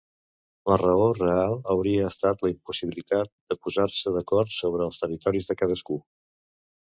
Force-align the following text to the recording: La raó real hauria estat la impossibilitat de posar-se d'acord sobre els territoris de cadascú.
La 0.71 0.77
raó 0.81 1.03
real 1.17 1.51
hauria 1.73 2.07
estat 2.13 2.41
la 2.45 2.51
impossibilitat 2.53 3.31
de 3.53 3.57
posar-se 3.67 4.13
d'acord 4.15 4.53
sobre 4.55 4.87
els 4.89 5.01
territoris 5.03 5.51
de 5.51 5.57
cadascú. 5.61 5.99